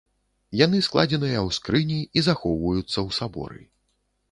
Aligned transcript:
Яны 0.61 0.79
складзеныя 0.87 1.35
ў 1.47 1.59
скрыні 1.59 1.99
і 2.17 2.25
захоўваюцца 2.31 2.95
ў 3.07 3.21
саборы. 3.21 3.61